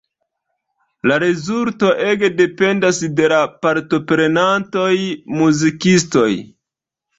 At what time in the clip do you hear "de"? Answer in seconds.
3.21-3.29